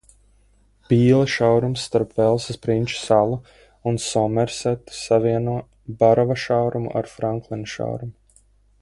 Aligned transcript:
Pīla 0.91 1.27
šaurums 1.33 1.83
starp 1.89 2.15
Velsas 2.21 2.59
Prinča 2.63 2.97
salu 3.03 3.37
un 3.91 4.01
Somersetu 4.07 4.99
savieno 5.03 5.57
Barova 6.01 6.43
šaurumu 6.49 6.99
ar 7.03 7.15
Franklina 7.17 7.75
šaurumu. 7.77 8.17